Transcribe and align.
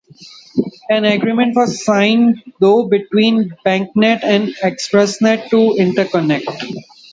An 0.89 1.05
agreement 1.05 1.55
was 1.55 1.85
signed 1.85 2.41
though 2.59 2.87
between 2.87 3.51
BancNet 3.63 4.21
and 4.23 4.47
Expressnet 4.63 5.49
to 5.51 5.75
interconnect. 5.79 6.75